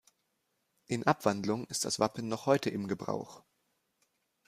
[0.87, 3.43] In Abwandlung ist das Wappen noch heute im Gebrauch.